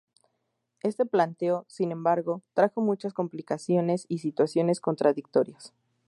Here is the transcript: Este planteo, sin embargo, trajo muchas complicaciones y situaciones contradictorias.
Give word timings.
Este 0.81 1.05
planteo, 1.05 1.63
sin 1.69 1.91
embargo, 1.91 2.41
trajo 2.55 2.81
muchas 2.81 3.13
complicaciones 3.13 4.07
y 4.09 4.17
situaciones 4.17 4.81
contradictorias. 4.81 5.75